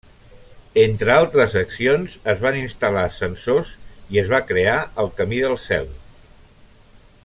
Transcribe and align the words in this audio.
Entre 0.83 1.11
altres 1.15 1.53
accions, 1.61 2.15
es 2.33 2.41
van 2.45 2.57
instal·lar 2.63 3.05
ascensors 3.11 3.71
i 4.17 4.23
es 4.25 4.35
va 4.35 4.43
crear 4.53 4.77
el 5.05 5.15
Camí 5.21 5.47
del 5.47 5.59
Cel. 5.69 5.97